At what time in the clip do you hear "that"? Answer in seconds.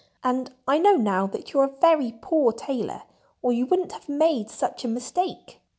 1.27-1.53